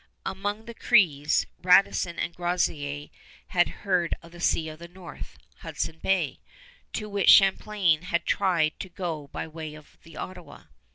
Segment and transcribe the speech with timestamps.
[0.25, 3.11] Among the Crees, Radisson and Groseillers
[3.49, 6.39] had heard of that Sea of the North Hudson Bay
[6.93, 10.63] to which Champlain had tried to go by way of the Ottawa.